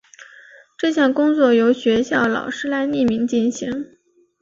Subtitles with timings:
[0.79, 3.97] 这项工作由学校老师来匿名进行。